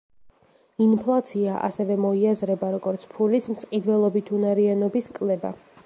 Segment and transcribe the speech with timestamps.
[0.85, 5.55] ინფლაცია ასევე მოიაზრება, როგორც ფულის მსყიდველობითუნარიანობის კლება.